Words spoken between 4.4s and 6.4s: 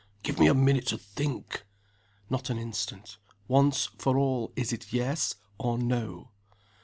is it Yes, or No?"